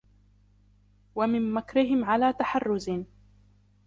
وَمِنْ 1.15 1.53
مَكْرِهِمْ 1.53 2.03
عَلَى 2.05 2.33
تَحَرُّزٍ 2.33 2.91